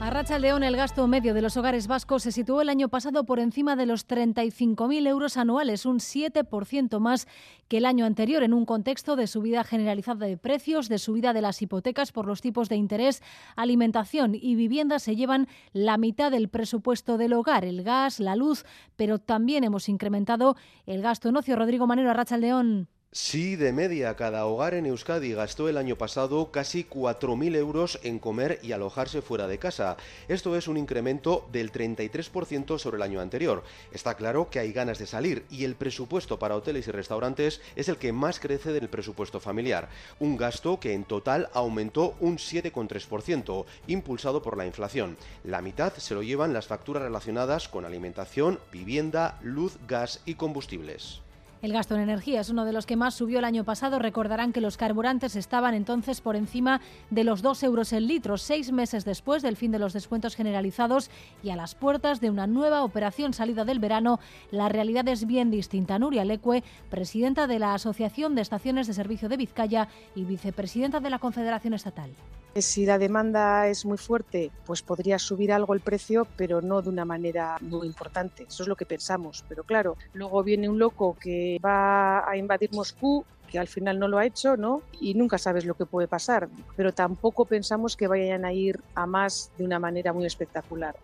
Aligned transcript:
A 0.00 0.08
Racha 0.08 0.38
León, 0.38 0.62
el 0.62 0.76
gasto 0.76 1.06
medio 1.06 1.34
de 1.34 1.42
los 1.42 1.58
hogares 1.58 1.86
vascos 1.86 2.22
se 2.22 2.32
situó 2.32 2.62
el 2.62 2.70
año 2.70 2.88
pasado 2.88 3.24
por 3.24 3.38
encima 3.38 3.76
de 3.76 3.84
los 3.84 4.08
35.000 4.08 5.06
euros 5.06 5.36
anuales, 5.36 5.84
un 5.84 5.98
7% 5.98 6.98
más 7.00 7.28
que 7.68 7.76
el 7.76 7.84
año 7.84 8.06
anterior, 8.06 8.42
en 8.42 8.54
un 8.54 8.64
contexto 8.64 9.14
de 9.14 9.26
subida 9.26 9.62
generalizada 9.62 10.24
de 10.24 10.38
precios, 10.38 10.88
de 10.88 10.96
subida 10.96 11.34
de 11.34 11.42
las 11.42 11.60
hipotecas 11.60 12.12
por 12.12 12.26
los 12.26 12.40
tipos 12.40 12.70
de 12.70 12.76
interés, 12.76 13.22
alimentación 13.56 14.34
y 14.34 14.54
vivienda 14.54 15.00
se 15.00 15.16
llevan 15.16 15.48
la 15.74 15.98
mitad 15.98 16.30
del 16.30 16.48
presupuesto 16.48 17.18
del 17.18 17.34
hogar, 17.34 17.66
el 17.66 17.82
gas, 17.82 18.20
la 18.20 18.36
luz, 18.36 18.64
pero 18.96 19.18
también 19.18 19.64
hemos 19.64 19.90
incrementado 19.90 20.56
el 20.86 21.02
gasto 21.02 21.28
en 21.28 21.36
ocio. 21.36 21.56
Rodrigo 21.56 21.86
Manero, 21.86 22.08
a 22.10 22.14
Racha 22.14 22.38
León. 22.38 22.88
Sí, 23.12 23.56
de 23.56 23.72
media, 23.72 24.14
cada 24.14 24.46
hogar 24.46 24.72
en 24.72 24.86
Euskadi 24.86 25.32
gastó 25.32 25.68
el 25.68 25.78
año 25.78 25.96
pasado 25.96 26.52
casi 26.52 26.84
4.000 26.84 27.56
euros 27.56 27.98
en 28.04 28.20
comer 28.20 28.60
y 28.62 28.70
alojarse 28.70 29.20
fuera 29.20 29.48
de 29.48 29.58
casa. 29.58 29.96
Esto 30.28 30.54
es 30.54 30.68
un 30.68 30.76
incremento 30.76 31.44
del 31.50 31.72
33% 31.72 32.78
sobre 32.78 32.98
el 32.98 33.02
año 33.02 33.20
anterior. 33.20 33.64
Está 33.90 34.14
claro 34.14 34.48
que 34.48 34.60
hay 34.60 34.72
ganas 34.72 35.00
de 35.00 35.08
salir 35.08 35.44
y 35.50 35.64
el 35.64 35.74
presupuesto 35.74 36.38
para 36.38 36.54
hoteles 36.54 36.86
y 36.86 36.92
restaurantes 36.92 37.60
es 37.74 37.88
el 37.88 37.96
que 37.96 38.12
más 38.12 38.38
crece 38.38 38.72
del 38.72 38.88
presupuesto 38.88 39.40
familiar. 39.40 39.88
Un 40.20 40.36
gasto 40.36 40.78
que 40.78 40.94
en 40.94 41.02
total 41.02 41.50
aumentó 41.52 42.14
un 42.20 42.38
7,3%, 42.38 43.64
impulsado 43.88 44.40
por 44.40 44.56
la 44.56 44.66
inflación. 44.66 45.16
La 45.42 45.62
mitad 45.62 45.94
se 45.94 46.14
lo 46.14 46.22
llevan 46.22 46.52
las 46.52 46.68
facturas 46.68 47.02
relacionadas 47.02 47.68
con 47.68 47.84
alimentación, 47.84 48.60
vivienda, 48.70 49.40
luz, 49.42 49.78
gas 49.88 50.20
y 50.26 50.34
combustibles. 50.34 51.22
El 51.62 51.74
gasto 51.74 51.94
en 51.94 52.00
energía 52.00 52.40
es 52.40 52.48
uno 52.48 52.64
de 52.64 52.72
los 52.72 52.86
que 52.86 52.96
más 52.96 53.12
subió 53.12 53.38
el 53.38 53.44
año 53.44 53.64
pasado. 53.64 53.98
Recordarán 53.98 54.52
que 54.52 54.62
los 54.62 54.78
carburantes 54.78 55.36
estaban 55.36 55.74
entonces 55.74 56.22
por 56.22 56.34
encima 56.34 56.80
de 57.10 57.22
los 57.22 57.42
2 57.42 57.62
euros 57.64 57.92
el 57.92 58.06
litro, 58.06 58.38
seis 58.38 58.72
meses 58.72 59.04
después 59.04 59.42
del 59.42 59.56
fin 59.56 59.70
de 59.70 59.78
los 59.78 59.92
descuentos 59.92 60.36
generalizados 60.36 61.10
y 61.42 61.50
a 61.50 61.56
las 61.56 61.74
puertas 61.74 62.22
de 62.22 62.30
una 62.30 62.46
nueva 62.46 62.82
operación 62.82 63.34
salida 63.34 63.66
del 63.66 63.78
verano. 63.78 64.20
La 64.50 64.70
realidad 64.70 65.06
es 65.08 65.26
bien 65.26 65.50
distinta. 65.50 65.98
Nuria 65.98 66.24
Lecue, 66.24 66.64
presidenta 66.88 67.46
de 67.46 67.58
la 67.58 67.74
Asociación 67.74 68.34
de 68.34 68.40
Estaciones 68.40 68.86
de 68.86 68.94
Servicio 68.94 69.28
de 69.28 69.36
Vizcaya 69.36 69.88
y 70.14 70.24
vicepresidenta 70.24 71.00
de 71.00 71.10
la 71.10 71.18
Confederación 71.18 71.74
Estatal. 71.74 72.10
Si 72.56 72.84
la 72.84 72.98
demanda 72.98 73.68
es 73.68 73.84
muy 73.84 73.96
fuerte, 73.96 74.50
pues 74.66 74.82
podría 74.82 75.18
subir 75.18 75.52
algo 75.52 75.72
el 75.72 75.80
precio, 75.80 76.26
pero 76.36 76.60
no 76.60 76.82
de 76.82 76.88
una 76.88 77.04
manera 77.04 77.56
muy 77.60 77.86
importante. 77.86 78.44
Eso 78.48 78.64
es 78.64 78.68
lo 78.68 78.74
que 78.74 78.86
pensamos. 78.86 79.44
Pero 79.48 79.62
claro, 79.62 79.96
luego 80.14 80.42
viene 80.42 80.68
un 80.68 80.78
loco 80.78 81.16
que 81.20 81.58
va 81.64 82.28
a 82.28 82.36
invadir 82.36 82.70
Moscú 82.72 83.24
que 83.50 83.58
al 83.58 83.68
final 83.68 83.98
no 83.98 84.08
lo 84.08 84.18
ha 84.18 84.24
hecho, 84.24 84.56
¿no? 84.56 84.82
Y 85.00 85.14
nunca 85.14 85.36
sabes 85.36 85.64
lo 85.64 85.74
que 85.74 85.84
puede 85.84 86.06
pasar, 86.06 86.48
pero 86.76 86.94
tampoco 86.94 87.44
pensamos 87.44 87.96
que 87.96 88.06
vayan 88.06 88.44
a 88.44 88.52
ir 88.52 88.80
a 88.94 89.06
más 89.06 89.50
de 89.58 89.64
una 89.64 89.78
manera 89.78 90.12
muy 90.12 90.24
espectacular. 90.24 90.94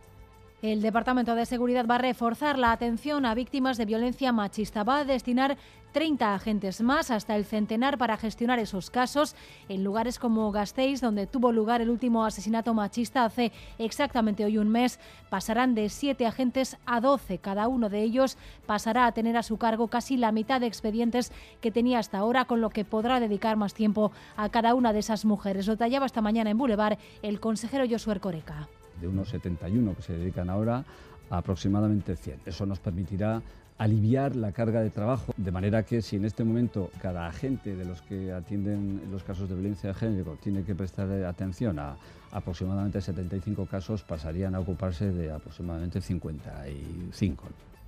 El 0.63 0.81
Departamento 0.81 1.35
de 1.35 1.45
Seguridad 1.45 1.87
va 1.87 1.97
a 1.97 1.99
reforzar 1.99 2.59
la 2.59 2.73
atención 2.73 3.27
a 3.27 3.35
víctimas 3.35 3.77
de 3.77 3.85
violencia 3.85 4.33
machista. 4.33 4.85
Va 4.85 5.01
a 5.01 5.05
destinar 5.05 5.59
30 5.93 6.35
agentes 6.35 6.81
más, 6.81 7.11
hasta 7.11 7.37
el 7.37 7.45
centenar, 7.45 7.99
para 7.99 8.17
gestionar 8.17 8.59
esos 8.59 8.91
casos 8.91 9.37
en 9.69 9.85
lugares 9.85 10.19
como 10.19 10.51
Gasteiz, 10.53 11.03
donde 11.03 11.27
tuvo 11.27 11.53
lugar 11.53 11.83
el 11.83 11.91
último 11.91 12.25
asesinato 12.25 12.73
machista 12.73 13.27
hace 13.27 13.53
exactamente 13.79 14.47
hoy 14.47 14.57
un 14.57 14.71
mes. 14.71 14.99
Pasarán 15.29 15.75
de 15.75 15.91
7 15.91 16.25
agentes 16.25 16.79
a 16.87 17.03
12. 17.03 17.37
Cada 17.37 17.69
uno 17.69 17.91
de 17.91 18.01
ellos 18.03 18.39
pasará 18.65 19.05
a 19.05 19.13
tener 19.13 19.37
a 19.37 19.43
su 19.43 19.59
cargo 19.59 19.89
casi 19.89 20.17
la 20.17 20.33
mitad 20.33 20.59
de 20.63 20.69
expedientes 20.69 21.33
que 21.61 21.71
tenía 21.71 21.99
hasta 21.99 22.17
ahora, 22.17 22.47
con 22.47 22.63
lo 22.63 22.71
que 22.71 22.87
podrá 22.87 23.21
dedicar 23.21 23.57
más 23.57 23.75
tiempo 23.75 24.11
a 24.39 24.49
cada 24.49 24.75
una 24.75 24.95
de 24.95 25.01
esas 25.01 25.27
mujeres. 25.27 25.67
Lo 25.67 25.77
tallaba 25.77 26.07
esta 26.07 26.23
mañana 26.23 26.49
en 26.49 26.57
Boulevard 26.57 26.99
el 27.21 27.41
consejero 27.41 27.85
Josué 27.87 28.21
Coreca 28.21 28.69
de 29.01 29.09
unos 29.09 29.29
71 29.29 29.95
que 29.95 30.03
se 30.03 30.13
dedican 30.15 30.51
ahora 30.51 30.85
a 31.31 31.39
aproximadamente 31.39 32.17
100. 32.17 32.41
Eso 32.47 32.67
nos 32.67 32.79
permitirá 32.79 33.43
aliviar 33.79 34.37
la 34.37 34.53
carga 34.53 34.81
de 34.81 34.91
trabajo, 34.91 35.33
de 35.37 35.53
manera 35.53 35.83
que 35.85 36.03
si 36.03 36.17
en 36.17 36.25
este 36.25 36.45
momento 36.45 36.91
cada 37.01 37.27
agente 37.27 37.77
de 37.77 37.85
los 37.85 38.03
que 38.03 38.33
atienden 38.33 39.03
los 39.11 39.23
casos 39.23 39.49
de 39.49 39.55
violencia 39.55 39.91
de 39.91 39.95
género 39.95 40.37
tiene 40.43 40.63
que 40.63 40.75
prestar 40.75 41.11
atención 41.25 41.79
a 41.79 41.97
aproximadamente 42.33 43.01
75 43.01 43.67
casos, 43.67 44.03
pasarían 44.03 44.55
a 44.55 44.61
ocuparse 44.61 45.13
de 45.13 45.33
aproximadamente 45.33 46.01
55. 46.01 47.45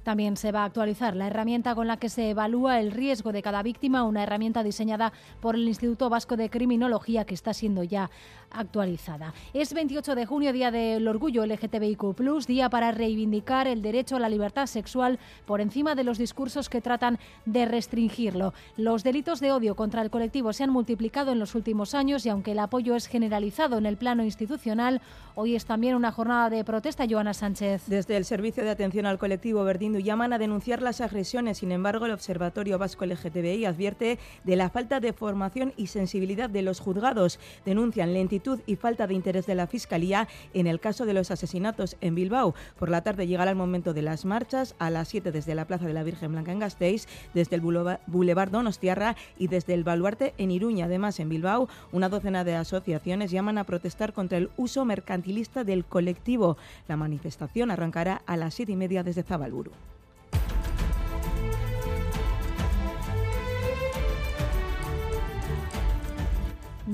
También 0.08 0.38
se 0.38 0.52
va 0.52 0.62
a 0.62 0.64
actualizar 0.64 1.14
la 1.14 1.26
herramienta 1.26 1.74
con 1.74 1.86
la 1.86 1.98
que 1.98 2.08
se 2.08 2.30
evalúa 2.30 2.80
el 2.80 2.92
riesgo 2.92 3.30
de 3.30 3.42
cada 3.42 3.62
víctima, 3.62 4.04
una 4.04 4.22
herramienta 4.22 4.62
diseñada 4.62 5.12
por 5.42 5.54
el 5.54 5.68
Instituto 5.68 6.08
Vasco 6.08 6.38
de 6.38 6.48
Criminología 6.48 7.26
que 7.26 7.34
está 7.34 7.52
siendo 7.52 7.82
ya 7.82 8.10
actualizada. 8.50 9.34
Es 9.52 9.74
28 9.74 10.14
de 10.14 10.24
junio, 10.24 10.54
Día 10.54 10.70
del 10.70 11.06
Orgullo 11.06 11.44
LGTBIQ, 11.44 12.46
día 12.46 12.70
para 12.70 12.90
reivindicar 12.90 13.66
el 13.66 13.82
derecho 13.82 14.16
a 14.16 14.20
la 14.20 14.30
libertad 14.30 14.66
sexual 14.66 15.18
por 15.44 15.60
encima 15.60 15.77
de 15.78 16.02
los 16.02 16.18
discursos 16.18 16.68
que 16.68 16.80
tratan 16.80 17.20
de 17.46 17.64
restringirlo. 17.64 18.52
Los 18.76 19.04
delitos 19.04 19.38
de 19.38 19.52
odio 19.52 19.76
contra 19.76 20.02
el 20.02 20.10
colectivo 20.10 20.52
se 20.52 20.64
han 20.64 20.70
multiplicado 20.70 21.30
en 21.30 21.38
los 21.38 21.54
últimos 21.54 21.94
años 21.94 22.26
y 22.26 22.30
aunque 22.30 22.50
el 22.50 22.58
apoyo 22.58 22.96
es 22.96 23.06
generalizado 23.06 23.78
en 23.78 23.86
el 23.86 23.96
plano 23.96 24.24
institucional, 24.24 25.00
hoy 25.36 25.54
es 25.54 25.66
también 25.66 25.94
una 25.94 26.10
jornada 26.10 26.50
de 26.50 26.64
protesta, 26.64 27.06
Joana 27.08 27.32
Sánchez. 27.32 27.84
Desde 27.86 28.16
el 28.16 28.24
Servicio 28.24 28.64
de 28.64 28.70
Atención 28.70 29.06
al 29.06 29.18
Colectivo 29.18 29.62
Verdín 29.62 29.96
llaman 30.00 30.32
a 30.32 30.38
denunciar 30.38 30.82
las 30.82 31.00
agresiones. 31.00 31.58
Sin 31.58 31.70
embargo, 31.70 32.06
el 32.06 32.12
Observatorio 32.12 32.76
Vasco 32.76 33.06
LGTBI 33.06 33.64
advierte 33.64 34.18
de 34.42 34.56
la 34.56 34.70
falta 34.70 34.98
de 34.98 35.12
formación 35.12 35.74
y 35.76 35.86
sensibilidad 35.86 36.50
de 36.50 36.62
los 36.62 36.80
juzgados. 36.80 37.38
Denuncian 37.64 38.12
lentitud 38.14 38.60
y 38.66 38.74
falta 38.74 39.06
de 39.06 39.14
interés 39.14 39.46
de 39.46 39.54
la 39.54 39.68
Fiscalía 39.68 40.26
en 40.54 40.66
el 40.66 40.80
caso 40.80 41.06
de 41.06 41.14
los 41.14 41.30
asesinatos 41.30 41.96
en 42.00 42.16
Bilbao. 42.16 42.56
Por 42.80 42.90
la 42.90 43.02
tarde 43.02 43.28
llegará 43.28 43.52
el 43.52 43.56
momento 43.56 43.94
de 43.94 44.02
las 44.02 44.24
marchas, 44.24 44.74
a 44.80 44.90
las 44.90 45.06
7 45.06 45.30
desde 45.30 45.54
la 45.54 45.67
Plaza 45.68 45.86
de 45.86 45.92
la 45.92 46.02
Virgen 46.02 46.32
Blanca 46.32 46.50
en 46.50 46.58
Gasteiz, 46.58 47.06
desde 47.34 47.54
el 47.54 47.60
Boulevard 47.60 48.50
Donostiarra 48.50 49.14
y 49.38 49.46
desde 49.46 49.74
el 49.74 49.84
Baluarte 49.84 50.34
en 50.38 50.50
Iruña. 50.50 50.86
Además, 50.86 51.20
en 51.20 51.28
Bilbao, 51.28 51.68
una 51.92 52.08
docena 52.08 52.42
de 52.42 52.56
asociaciones 52.56 53.30
llaman 53.30 53.58
a 53.58 53.64
protestar 53.64 54.12
contra 54.12 54.38
el 54.38 54.50
uso 54.56 54.84
mercantilista 54.84 55.62
del 55.62 55.84
colectivo. 55.84 56.56
La 56.88 56.96
manifestación 56.96 57.70
arrancará 57.70 58.22
a 58.26 58.36
las 58.36 58.54
7 58.54 58.72
y 58.72 58.76
media 58.76 59.04
desde 59.04 59.22
Zabalburu. 59.22 59.70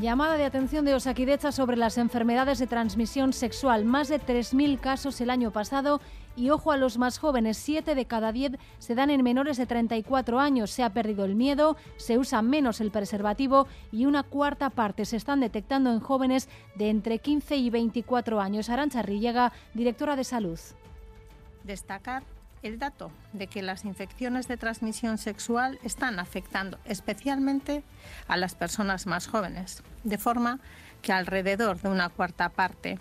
Llamada 0.01 0.37
de 0.37 0.45
atención 0.45 0.85
de 0.85 0.93
Osakidecha 0.95 1.53
sobre 1.53 1.77
las 1.77 1.99
enfermedades 1.99 2.59
de 2.59 2.67
transmisión 2.67 3.33
sexual. 3.33 3.85
Más 3.85 4.09
de 4.09 4.21
3.000 4.21 4.81
casos 4.81 5.21
el 5.21 5.31
año 5.31 5.53
pasado 5.53 6.01
y 6.37 6.51
ojo 6.51 6.73
a 6.73 6.77
los 6.77 6.99
más 6.99 7.19
jóvenes, 7.19 7.57
7 7.59 7.95
de 7.95 8.07
cada 8.07 8.33
10 8.33 8.53
se 8.79 8.95
dan 8.95 9.11
en 9.11 9.23
menores 9.23 9.57
de 9.57 9.67
34 9.67 10.41
años. 10.41 10.71
Se 10.71 10.83
ha 10.83 10.91
perdido 10.91 11.25
el 11.25 11.35
miedo, 11.35 11.77
se 11.97 12.19
usa 12.19 12.43
menos 12.43 12.81
el 12.81 12.91
preservativo 12.91 13.67
y 13.93 14.07
una 14.07 14.23
cuarta 14.23 14.71
parte 14.71 15.05
se 15.05 15.17
están 15.17 15.41
detectando 15.41 15.93
en 15.93 16.01
jóvenes 16.01 16.49
de 16.75 16.91
entre 16.91 17.19
15 17.19 17.57
y 17.57 17.71
24 17.71 18.41
años. 18.41 18.69
Arancha 18.69 19.03
Rillega, 19.03 19.53
directora 19.75 20.17
de 20.17 20.25
salud. 20.25 20.59
Destacar 21.63 22.25
el 22.63 22.79
dato 22.79 23.11
de 23.33 23.47
que 23.47 23.63
las 23.63 23.85
infecciones 23.85 24.49
de 24.49 24.57
transmisión 24.57 25.19
sexual 25.19 25.79
están 25.85 26.19
afectando 26.19 26.79
especialmente 26.87 27.85
a 28.27 28.39
las 28.39 28.55
personas 28.55 29.07
más 29.07 29.27
jóvenes, 29.27 29.83
de 30.03 30.19
forma 30.19 30.61
que 31.03 31.13
alrededor 31.13 31.79
de 31.81 31.91
una 31.91 32.09
cuarta 32.09 32.49
parte 32.49 32.99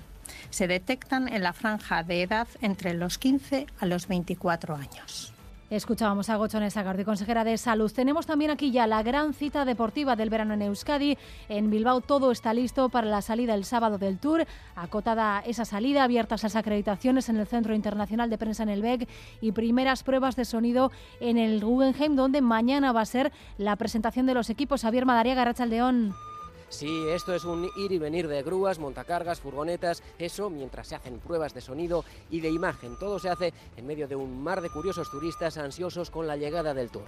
se 0.49 0.67
detectan 0.67 1.27
en 1.27 1.43
la 1.43 1.53
franja 1.53 2.03
de 2.03 2.23
edad 2.23 2.47
entre 2.61 2.93
los 2.93 3.17
15 3.17 3.67
a 3.79 3.85
los 3.85 4.07
24 4.07 4.75
años. 4.75 5.33
Escuchábamos 5.75 6.29
a 6.29 6.35
Gochones 6.35 6.77
Agardi, 6.77 7.03
consejera 7.03 7.43
de 7.43 7.57
Salud. 7.57 7.91
Tenemos 7.91 8.27
también 8.27 8.51
aquí 8.51 8.71
ya 8.71 8.85
la 8.85 9.01
gran 9.01 9.33
cita 9.33 9.65
deportiva 9.65 10.15
del 10.15 10.29
verano 10.29 10.53
en 10.53 10.61
Euskadi. 10.61 11.17
En 11.49 11.71
Bilbao 11.71 11.99
todo 12.01 12.31
está 12.31 12.53
listo 12.53 12.89
para 12.89 13.07
la 13.07 13.23
salida 13.23 13.55
el 13.55 13.65
sábado 13.65 13.97
del 13.97 14.19
Tour. 14.19 14.45
Acotada 14.75 15.41
esa 15.47 15.65
salida, 15.65 16.03
abiertas 16.03 16.43
las 16.43 16.55
acreditaciones 16.55 17.27
en 17.29 17.37
el 17.37 17.47
Centro 17.47 17.73
Internacional 17.73 18.29
de 18.29 18.37
Prensa 18.37 18.61
en 18.61 18.69
el 18.69 18.83
BEC 18.83 19.09
y 19.41 19.51
primeras 19.51 20.03
pruebas 20.03 20.35
de 20.35 20.45
sonido 20.45 20.91
en 21.19 21.39
el 21.39 21.59
Guggenheim, 21.61 22.15
donde 22.15 22.41
mañana 22.41 22.91
va 22.91 23.01
a 23.01 23.05
ser 23.05 23.31
la 23.57 23.75
presentación 23.75 24.27
de 24.27 24.35
los 24.35 24.51
equipos. 24.51 24.83
Javier 24.83 25.07
Madariaga, 25.07 25.45
Rachaldeón. 25.45 26.13
Sí, 26.73 27.07
esto 27.07 27.35
es 27.35 27.45
un 27.45 27.69
ir 27.77 27.91
y 27.91 27.99
venir 27.99 28.27
de 28.27 28.41
grúas, 28.41 28.79
montacargas, 28.79 29.39
furgonetas, 29.39 30.01
eso 30.17 30.49
mientras 30.49 30.87
se 30.87 30.95
hacen 30.95 31.19
pruebas 31.19 31.53
de 31.53 31.61
sonido 31.61 32.03
y 32.31 32.39
de 32.41 32.49
imagen. 32.49 32.97
Todo 32.97 33.19
se 33.19 33.29
hace 33.29 33.53
en 33.77 33.85
medio 33.85 34.07
de 34.07 34.15
un 34.15 34.43
mar 34.43 34.59
de 34.59 34.71
curiosos 34.71 35.11
turistas 35.11 35.59
ansiosos 35.59 36.09
con 36.09 36.25
la 36.25 36.35
llegada 36.35 36.73
del 36.73 36.89
tour. 36.89 37.05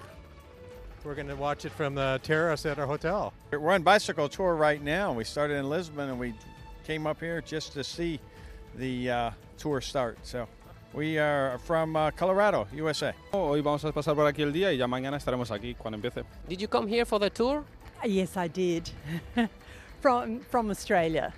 We're 1.03 1.15
going 1.15 1.27
to 1.27 1.35
watch 1.35 1.65
it 1.65 1.71
from 1.71 1.95
the 1.95 2.19
terrace 2.21 2.67
at 2.69 2.77
our 2.77 2.87
hotel. 2.87 3.33
We're 3.51 3.73
on 3.73 3.81
bicycle 3.81 4.29
tour 4.29 4.55
right 4.55 4.81
now. 4.83 5.11
We 5.11 5.23
started 5.23 5.57
in 5.57 5.67
Lisbon 5.67 6.09
and 6.09 6.19
we 6.19 6.35
came 6.85 7.09
up 7.09 7.19
here 7.19 7.41
just 7.41 7.73
to 7.73 7.83
see 7.83 8.19
the 8.77 9.09
uh, 9.09 9.31
tour 9.57 9.81
start. 9.81 10.17
So 10.21 10.47
We 10.95 11.19
are 11.19 11.57
from 11.59 11.93
uh, 11.97 12.11
Colorado, 12.11 12.67
USA. 12.73 13.13
Hoy 13.33 13.59
vamos 13.59 13.83
a 13.83 13.91
pasar 13.91 14.15
por 14.15 14.27
aquí 14.27 14.43
el 14.43 14.53
día 14.53 14.71
y 14.71 14.77
ya 14.77 14.87
mañana 14.87 15.17
estaremos 15.17 15.51
aquí 15.51 15.75
cuando 15.75 15.97
empiece. 15.97 16.23
Did 16.47 16.61
you 16.61 16.69
come 16.69 16.87
here 16.87 17.03
for 17.03 17.19
the 17.19 17.29
tour? 17.29 17.65
Yes, 18.03 18.37
I 18.37 18.47
did. 18.47 18.89
from, 20.01 20.39
from 20.41 20.69
Australia. 20.69 21.33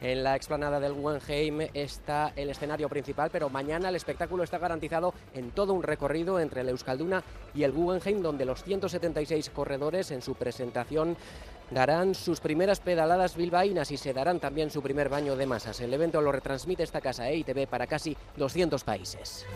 En 0.00 0.22
la 0.22 0.36
explanada 0.36 0.78
del 0.78 0.92
Guggenheim 0.92 1.68
está 1.72 2.32
el 2.36 2.50
escenario 2.50 2.88
principal, 2.88 3.30
pero 3.32 3.48
mañana 3.48 3.88
el 3.88 3.96
espectáculo 3.96 4.42
está 4.44 4.58
garantizado 4.58 5.14
en 5.34 5.52
todo 5.52 5.72
un 5.72 5.82
recorrido 5.82 6.38
entre 6.38 6.60
el 6.60 6.68
Euskalduna 6.68 7.22
y 7.54 7.62
el 7.62 7.72
Guggenheim, 7.72 8.20
donde 8.20 8.44
los 8.44 8.62
176 8.62 9.48
corredores 9.50 10.10
en 10.10 10.20
su 10.20 10.34
presentación 10.34 11.16
darán 11.70 12.14
sus 12.14 12.40
primeras 12.40 12.80
pedaladas 12.80 13.36
bilbaínas 13.36 13.90
y 13.90 13.96
se 13.96 14.12
darán 14.12 14.38
también 14.38 14.70
su 14.70 14.82
primer 14.82 15.08
baño 15.08 15.34
de 15.34 15.46
masas. 15.46 15.80
El 15.80 15.92
evento 15.94 16.20
lo 16.20 16.30
retransmite 16.30 16.82
esta 16.82 17.00
casa 17.00 17.28
EITV 17.30 17.66
para 17.66 17.86
casi 17.86 18.16
200 18.36 18.84
países. 18.84 19.46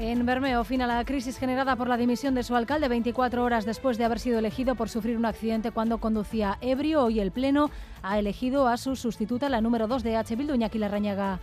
En 0.00 0.24
Bermeo, 0.24 0.62
fin 0.62 0.80
a 0.80 0.86
la 0.86 1.04
crisis 1.04 1.38
generada 1.38 1.74
por 1.74 1.88
la 1.88 1.96
dimisión 1.96 2.32
de 2.36 2.44
su 2.44 2.54
alcalde 2.54 2.86
24 2.86 3.42
horas 3.42 3.64
después 3.64 3.98
de 3.98 4.04
haber 4.04 4.20
sido 4.20 4.38
elegido 4.38 4.76
por 4.76 4.88
sufrir 4.88 5.16
un 5.16 5.24
accidente 5.24 5.72
cuando 5.72 5.98
conducía 5.98 6.56
ebrio. 6.60 7.02
Hoy 7.02 7.18
el 7.18 7.32
Pleno 7.32 7.68
ha 8.02 8.16
elegido 8.16 8.68
a 8.68 8.76
su 8.76 8.94
sustituta, 8.94 9.48
la 9.48 9.60
número 9.60 9.88
2 9.88 10.04
de 10.04 10.16
H. 10.16 10.36
Bildu, 10.36 10.54
Iñaki 10.54 10.78
Larrañaga. 10.78 11.40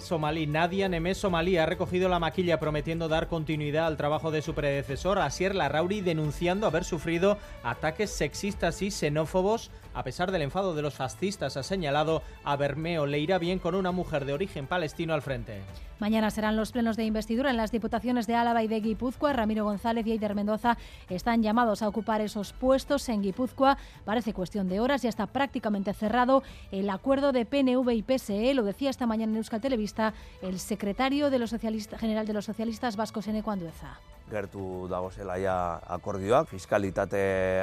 Somalí. 0.00 0.46
Nadia 0.46 0.88
Nemes 0.88 1.18
Somalí 1.18 1.56
ha 1.56 1.66
recogido 1.66 2.08
la 2.08 2.18
maquilla 2.18 2.60
prometiendo 2.60 3.08
dar 3.08 3.28
continuidad 3.28 3.86
al 3.86 3.96
trabajo 3.96 4.30
de 4.30 4.42
su 4.42 4.54
predecesor, 4.54 5.18
Asier 5.18 5.54
Larrauri, 5.54 6.00
denunciando 6.00 6.66
haber 6.66 6.84
sufrido 6.84 7.38
ataques 7.62 8.10
sexistas 8.10 8.82
y 8.82 8.90
xenófobos. 8.90 9.70
A 9.96 10.02
pesar 10.02 10.30
del 10.30 10.42
enfado 10.42 10.74
de 10.74 10.82
los 10.82 10.92
fascistas, 10.92 11.56
ha 11.56 11.62
señalado 11.62 12.22
a 12.44 12.54
Bermeo 12.56 13.06
le 13.06 13.18
irá 13.18 13.38
bien 13.38 13.58
con 13.58 13.74
una 13.74 13.92
mujer 13.92 14.26
de 14.26 14.34
origen 14.34 14.66
palestino 14.66 15.14
al 15.14 15.22
frente. 15.22 15.62
Mañana 16.00 16.30
serán 16.30 16.54
los 16.54 16.70
plenos 16.70 16.98
de 16.98 17.04
investidura 17.04 17.48
en 17.48 17.56
las 17.56 17.72
diputaciones 17.72 18.26
de 18.26 18.34
Álava 18.34 18.62
y 18.62 18.68
de 18.68 18.80
Guipúzcoa. 18.80 19.32
Ramiro 19.32 19.64
González 19.64 20.06
y 20.06 20.12
Eider 20.12 20.34
Mendoza 20.34 20.76
están 21.08 21.42
llamados 21.42 21.80
a 21.80 21.88
ocupar 21.88 22.20
esos 22.20 22.52
puestos 22.52 23.08
en 23.08 23.22
Guipúzcoa. 23.22 23.78
Parece 24.04 24.34
cuestión 24.34 24.68
de 24.68 24.80
horas, 24.80 25.00
ya 25.00 25.08
está 25.08 25.28
prácticamente 25.28 25.94
cerrado 25.94 26.42
el 26.72 26.90
acuerdo 26.90 27.32
de 27.32 27.46
PNV 27.46 27.90
y 27.92 28.02
PSE. 28.02 28.52
Lo 28.52 28.64
decía 28.64 28.90
esta 28.90 29.06
mañana 29.06 29.32
en 29.32 29.38
Euskal 29.38 29.62
Televista 29.62 30.12
el 30.42 30.58
secretario 30.58 31.30
de 31.30 31.38
los 31.38 31.52
general 31.52 32.26
de 32.26 32.34
los 32.34 32.44
socialistas 32.44 32.96
vascos, 32.96 33.28
Eneco 33.28 33.50
Andueza. 33.50 33.98
Gertu 34.30 34.86
dagozela 34.90 35.36
ja 35.38 35.56
akordioak, 35.96 36.48
fiskalitate 36.50 37.20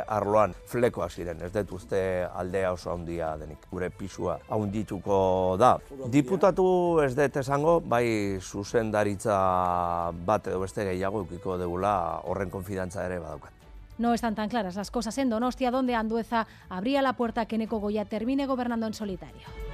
arloan 0.07 0.53
flekoak 0.69 1.11
ziren, 1.11 1.41
ez 1.43 1.51
dut 1.53 1.73
uste 1.79 1.99
aldea 2.25 2.71
oso 2.73 2.93
handia 2.93 3.33
denik. 3.37 3.67
Gure 3.71 3.89
pisua 3.89 4.39
handituko 4.49 5.55
da. 5.59 5.75
Diputatu 6.13 6.65
ez 7.03 7.13
dut 7.17 7.41
esango, 7.43 7.79
bai 7.81 8.39
zuzendaritza 8.41 9.37
bat 10.25 10.47
edo 10.47 10.63
beste 10.63 10.87
gehiago 10.87 11.25
eukiko 11.25 11.57
degula 11.57 11.93
horren 12.23 12.53
konfidantza 12.53 13.05
ere 13.05 13.19
badaukat. 13.19 13.51
No 13.97 14.13
están 14.13 14.33
tan 14.33 14.49
claras 14.49 14.75
las 14.75 14.89
cosas 14.89 15.17
en 15.19 15.29
Donostia, 15.29 15.69
donde 15.69 15.93
Andueza 15.93 16.47
abría 16.67 17.01
la 17.03 17.13
puerta 17.13 17.41
a 17.41 17.45
que 17.45 17.59
Neko 17.59 17.79
Goya 17.79 18.05
termine 18.05 18.47
gobernando 18.47 18.87
en 18.87 18.93
solitario. 18.93 19.72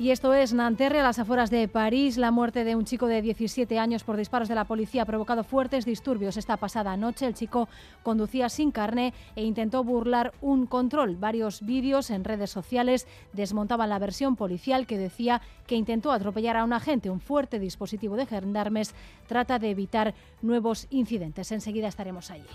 Y 0.00 0.12
esto 0.12 0.32
es 0.32 0.54
Nanterre, 0.54 1.00
a 1.00 1.02
las 1.02 1.18
afueras 1.18 1.50
de 1.50 1.68
París. 1.68 2.16
La 2.16 2.30
muerte 2.30 2.64
de 2.64 2.74
un 2.74 2.86
chico 2.86 3.06
de 3.06 3.20
17 3.20 3.78
años 3.78 4.02
por 4.02 4.16
disparos 4.16 4.48
de 4.48 4.54
la 4.54 4.64
policía 4.64 5.02
ha 5.02 5.04
provocado 5.04 5.44
fuertes 5.44 5.84
disturbios 5.84 6.38
esta 6.38 6.56
pasada 6.56 6.96
noche. 6.96 7.26
El 7.26 7.34
chico 7.34 7.68
conducía 8.02 8.48
sin 8.48 8.70
carne 8.70 9.12
e 9.36 9.44
intentó 9.44 9.84
burlar 9.84 10.32
un 10.40 10.64
control. 10.64 11.16
Varios 11.16 11.60
vídeos 11.60 12.08
en 12.08 12.24
redes 12.24 12.50
sociales 12.50 13.06
desmontaban 13.34 13.90
la 13.90 13.98
versión 13.98 14.36
policial 14.36 14.86
que 14.86 14.96
decía 14.96 15.42
que 15.66 15.74
intentó 15.74 16.12
atropellar 16.12 16.56
a 16.56 16.64
un 16.64 16.72
agente. 16.72 17.10
Un 17.10 17.20
fuerte 17.20 17.58
dispositivo 17.58 18.16
de 18.16 18.24
gendarmes 18.24 18.94
trata 19.26 19.58
de 19.58 19.68
evitar 19.68 20.14
nuevos 20.40 20.86
incidentes. 20.88 21.52
Enseguida 21.52 21.88
estaremos 21.88 22.30
allí. 22.30 22.48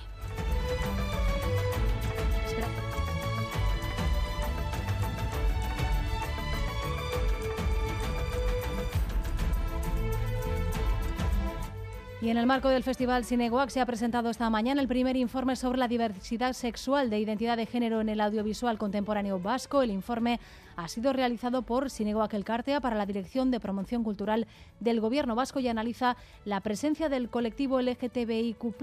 Y 12.25 12.31
en 12.31 12.38
el 12.38 12.48
marco 12.48 12.69
del 12.69 12.81
Festival 12.81 13.24
Cinegoac 13.24 13.69
se 13.69 13.80
ha 13.80 13.86
presentado 13.86 14.31
esta 14.31 14.50
mañana 14.50 14.81
el 14.81 14.88
primer 14.88 15.16
informe 15.16 15.56
sobre 15.56 15.77
la 15.77 15.88
diversidad 15.88 16.54
sexual 16.54 17.12
de 17.12 17.19
identidad 17.19 17.56
de 17.56 17.68
género 17.68 18.01
en 18.01 18.10
el 18.10 18.19
audiovisual 18.19 18.80
contemporáneo 18.80 19.39
vasco. 19.39 19.83
El 19.83 19.92
informe 19.92 20.39
ha 20.75 20.88
sido 20.88 21.13
realizado 21.13 21.62
por 21.62 21.89
Cinegoac 21.89 22.33
Elkartea 22.33 22.81
para 22.81 22.95
la 22.95 23.06
Dirección 23.06 23.51
de 23.51 23.60
Promoción 23.60 24.04
Cultural 24.04 24.48
del 24.80 25.00
Gobierno 25.00 25.36
vasco 25.36 25.60
y 25.60 25.68
analiza 25.68 26.18
la 26.45 26.62
presencia 26.62 27.10
del 27.10 27.30
colectivo 27.30 27.80
LGTBIQ+, 27.80 28.74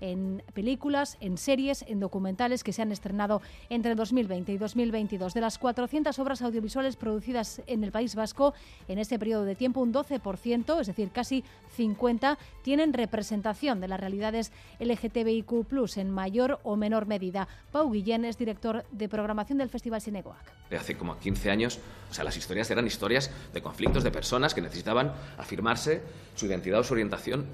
en 0.00 0.42
películas, 0.54 1.18
en 1.20 1.38
series, 1.38 1.84
en 1.88 2.00
documentales 2.00 2.64
que 2.64 2.72
se 2.72 2.82
han 2.82 2.92
estrenado 2.92 3.42
entre 3.68 3.96
2020 3.96 4.52
y 4.52 4.58
2022. 4.58 5.34
De 5.34 5.40
las 5.40 5.58
400 5.58 6.16
obras 6.20 6.40
audiovisuales 6.40 6.96
producidas 6.96 7.60
en 7.66 7.84
el 7.84 7.92
País 7.92 8.14
Vasco 8.14 8.54
en 8.88 8.98
este 8.98 9.18
periodo 9.18 9.44
de 9.44 9.56
tiempo, 9.56 9.80
un 9.80 9.92
12%, 9.92 10.80
es 10.80 10.86
decir, 10.86 11.10
casi 11.10 11.44
50, 11.74 12.38
tienen 12.62 12.75
representación 12.92 13.80
de 13.80 13.88
las 13.88 14.00
realidades 14.00 14.52
LGTBIQ+, 14.78 15.96
en 15.96 16.10
mayor 16.10 16.60
o 16.62 16.76
menor 16.76 17.06
medida. 17.06 17.48
Pau 17.72 17.90
Guillén 17.90 18.24
es 18.24 18.38
director 18.38 18.84
de 18.90 19.08
programación 19.08 19.58
del 19.58 19.68
Festival 19.68 20.00
Cinegoac. 20.00 20.52
Hace 20.78 20.96
como 20.96 21.18
15 21.18 21.50
años, 21.50 21.78
o 22.10 22.14
sea, 22.14 22.24
las 22.24 22.36
historias 22.36 22.70
eran 22.70 22.86
historias 22.86 23.30
de 23.52 23.62
conflictos 23.62 24.04
de 24.04 24.10
personas 24.10 24.54
que 24.54 24.60
necesitaban 24.60 25.12
afirmarse 25.38 26.02
su 26.34 26.46
identidad 26.46 26.80
o 26.80 26.84
su 26.84 26.94
orientación 26.94 27.46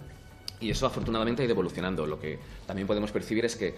y 0.61 0.71
eso 0.71 0.87
afortunadamente 0.87 1.43
ha 1.43 1.45
ido 1.45 1.53
evolucionando. 1.53 2.07
Lo 2.07 2.21
que 2.21 2.39
también 2.67 2.87
podemos 2.87 3.11
percibir 3.11 3.45
es 3.45 3.57
que 3.57 3.75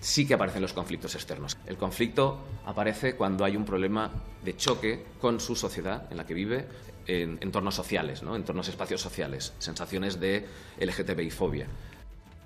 sí 0.00 0.26
que 0.26 0.34
aparecen 0.34 0.62
los 0.62 0.72
conflictos 0.72 1.14
externos. 1.14 1.56
El 1.66 1.76
conflicto 1.76 2.40
aparece 2.64 3.16
cuando 3.16 3.44
hay 3.44 3.56
un 3.56 3.64
problema 3.64 4.10
de 4.44 4.56
choque 4.56 5.04
con 5.20 5.40
su 5.40 5.56
sociedad 5.56 6.06
en 6.10 6.16
la 6.16 6.26
que 6.26 6.34
vive, 6.34 6.66
en 7.06 7.38
entornos 7.40 7.74
sociales, 7.74 8.22
¿no? 8.22 8.34
entornos 8.34 8.68
espacios 8.68 9.00
sociales, 9.00 9.52
sensaciones 9.58 10.18
de 10.18 10.46
LGTBI-fobia. 10.80 11.66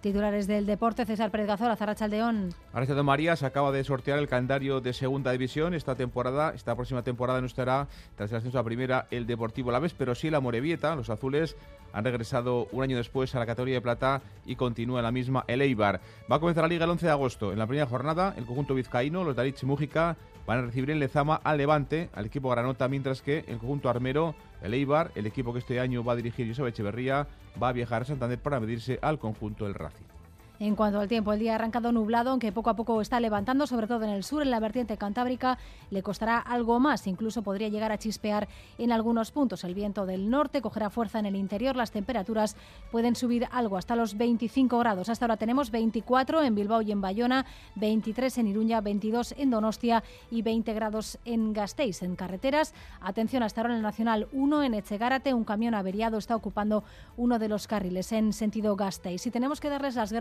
Titulares 0.01 0.47
del 0.47 0.65
deporte, 0.65 1.05
César 1.05 1.31
Pérez 1.31 1.47
Gazora, 1.47 1.77
Zarrachaldeón. 1.77 2.55
Arreciado 2.73 3.05
María 3.05 3.37
se 3.37 3.45
acaba 3.45 3.71
de 3.71 3.85
sortear 3.85 4.19
el 4.19 4.29
calendario 4.29 4.81
de 4.81 4.95
segunda 4.95 5.33
división. 5.33 5.75
Esta 5.75 5.95
temporada, 5.95 6.53
esta 6.55 6.75
próxima 6.75 7.03
temporada 7.03 7.41
no 7.41 7.47
estará 7.47 7.87
tras 8.17 8.31
el 8.31 8.39
ascenso 8.39 8.59
a 8.59 8.65
primera 8.65 9.07
el 9.11 9.27
Deportivo 9.27 9.71
La 9.71 9.79
Vez, 9.79 9.95
pero 9.97 10.15
sí 10.15 10.31
la 10.31 10.41
Morevieta. 10.41 10.97
Los 10.97 11.11
azules 11.11 11.55
han 11.93 12.05
regresado 12.05 12.67
un 12.73 12.83
año 12.83 12.97
después 12.97 13.35
a 13.35 13.41
la 13.41 13.47
categoría 13.47 13.75
de 13.75 13.81
plata 13.83 14.23
y 14.47 14.57
continúa 14.57 15.03
la 15.03 15.13
misma 15.13 15.45
el 15.47 15.61
Eibar. 15.61 16.01
Va 16.31 16.37
a 16.37 16.41
comenzar 16.41 16.65
la 16.65 16.69
liga 16.69 16.85
el 16.85 16.91
11 16.93 17.07
de 17.07 17.13
agosto. 17.13 17.53
En 17.53 17.59
la 17.59 17.67
primera 17.67 17.87
jornada, 17.87 18.35
el 18.39 18.47
conjunto 18.47 18.75
vizcaíno, 18.75 19.23
los 19.23 19.37
Daritz 19.37 19.63
y 19.63 19.67
Mújica, 19.67 20.17
van 20.47 20.59
a 20.59 20.63
recibir 20.63 20.91
en 20.91 20.99
Lezama 20.99 21.41
al 21.45 21.59
Levante, 21.59 22.09
al 22.15 22.27
equipo 22.27 22.49
Granota, 22.49 22.89
mientras 22.89 23.21
que 23.21 23.45
el 23.49 23.59
conjunto 23.59 23.91
armero, 23.91 24.35
el 24.63 24.75
Eibar, 24.75 25.11
el 25.15 25.27
equipo 25.27 25.53
que 25.53 25.59
este 25.59 25.81
año 25.81 26.05
va 26.05 26.13
a 26.13 26.17
dirigir 26.17 26.49
Josep 26.49 26.67
Echeverría, 26.67 27.27
va 27.61 27.69
a 27.69 27.73
viajar 27.73 28.03
a 28.03 28.05
Santander 28.05 28.39
para 28.39 28.61
medirse 28.61 28.99
al 29.03 29.19
conjunto 29.19 29.65
del 29.65 29.75
Racing. 29.75 30.20
En 30.61 30.77
cuanto 30.77 31.01
al 31.01 31.09
tiempo, 31.09 31.33
el 31.33 31.41
día 31.41 31.53
ha 31.53 31.55
arrancado 31.55 31.91
nublado, 31.91 32.29
aunque 32.29 32.53
poco 32.53 32.69
a 32.69 32.77
poco 32.77 33.01
está 33.01 33.19
levantando, 33.19 33.67
sobre 33.67 33.87
todo 33.87 34.05
en 34.05 34.11
el 34.11 34.23
sur, 34.23 34.43
en 34.43 34.51
la 34.51 34.61
vertiente 34.61 34.99
cantábrica, 34.99 35.57
le 35.89 36.03
costará 36.03 36.37
algo 36.37 36.79
más, 36.79 37.07
incluso 37.07 37.41
podría 37.41 37.71
llegar 37.71 37.93
a 37.93 37.97
chispear 37.97 38.47
en 38.77 38.93
algunos 38.93 39.31
puntos. 39.31 39.65
El 39.65 39.75
viento 39.75 40.05
del 40.05 40.29
norte 40.29 40.61
cogerá 40.61 40.91
fuerza 40.91 41.19
en 41.19 41.25
el 41.25 41.35
interior, 41.35 41.77
las 41.77 41.93
temperaturas 41.93 42.57
pueden 42.93 43.17
subir 43.17 43.49
algo 43.53 43.79
hasta 43.79 43.97
los 43.97 44.19
25 44.19 44.79
grados. 44.81 45.09
Hasta 45.09 45.25
ahora 45.25 45.39
tenemos 45.39 45.71
24 45.71 46.43
en 46.43 46.55
Bilbao 46.55 46.83
y 46.83 46.93
en 46.93 47.01
Bayona, 47.01 47.47
23 47.77 48.37
en 48.37 48.49
Iruña, 48.49 48.83
22 48.83 49.37
en 49.39 49.49
Donostia 49.49 50.05
y 50.31 50.43
20 50.43 50.75
grados 50.75 51.19
en 51.25 51.55
Gasteiz. 51.55 52.03
En 52.03 52.17
carreteras, 52.17 52.75
atención 53.01 53.43
hasta 53.43 53.63
ahora 53.63 53.73
en 53.73 53.79
el 53.79 53.83
Nacional 53.83 54.29
1 54.35 54.63
en 54.65 54.75
Echegárate, 54.75 55.33
un 55.33 55.45
camión 55.45 55.75
averiado 55.75 56.19
está 56.19 56.37
ocupando 56.37 56.85
uno 57.17 57.39
de 57.39 57.49
los 57.49 57.67
carriles 57.67 58.13
en 58.13 58.35
sentido 58.35 58.77
Gasteiz. 58.77 59.27
Y 59.27 59.31
tenemos 59.31 59.59
que 59.59 59.71
darles 59.71 59.95
las 59.95 60.13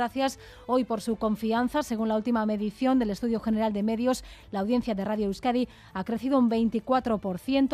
hoy 0.67 0.83
por 0.83 1.01
su 1.01 1.15
confianza. 1.15 1.81
Según 1.81 2.09
la 2.09 2.17
última 2.17 2.45
medición 2.45 2.99
del 2.99 3.09
Estudio 3.09 3.39
General 3.39 3.73
de 3.73 3.81
Medios, 3.81 4.23
la 4.51 4.59
audiencia 4.59 4.93
de 4.93 5.05
Radio 5.05 5.27
Euskadi 5.27 5.67
ha 5.93 6.03
crecido 6.03 6.37
un 6.37 6.49
24%, 6.49 7.21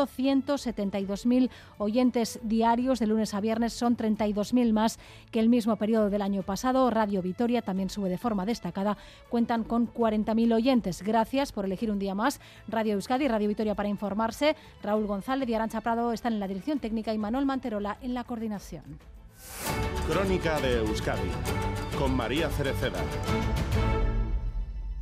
172.000 0.08 1.50
oyentes 1.80 2.40
diarios 2.44 3.00
de 3.00 3.08
lunes 3.08 3.34
a 3.34 3.42
viernes, 3.42 3.74
son 3.74 3.98
32.000 3.98 4.72
más 4.72 5.00
que 5.32 5.40
el 5.40 5.50
mismo 5.50 5.76
periodo 5.76 6.10
del 6.10 6.22
año 6.22 6.44
pasado. 6.44 6.90
Radio 6.92 7.22
Vitoria 7.22 7.62
también 7.62 7.90
sube 7.90 8.10
de 8.10 8.18
forma 8.18 8.46
destacada, 8.46 8.98
cuentan 9.30 9.64
con 9.64 9.92
40.000 9.92 10.54
oyentes. 10.54 11.02
Gracias 11.02 11.52
por 11.52 11.66
elegir 11.66 11.92
un 11.92 12.00
día 12.00 12.16
más 12.16 12.40
Radio 12.68 12.94
Euskadi 12.94 13.26
y 13.26 13.28
Radio 13.28 13.50
Vitoria 13.50 13.76
para 13.76 13.90
informarse. 13.90 14.56
Raúl 14.84 15.08
González 15.08 15.50
y 15.50 15.54
Arancha 15.54 15.82
Prado 15.82 16.14
están 16.14 16.34
en 16.34 16.40
la 16.40 16.48
dirección 16.48 16.80
técnica 16.80 17.14
y 17.14 17.18
Manuel 17.18 17.46
Manterola 17.46 17.98
en 18.02 18.14
la 18.14 18.24
coordinación. 18.24 19.15
Crónica 20.08 20.60
de 20.60 20.80
Euskadi 20.80 21.32
con 21.98 22.16
María 22.16 22.50
Cereceda. 22.50 23.00